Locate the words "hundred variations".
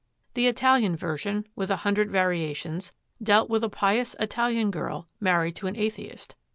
1.85-2.91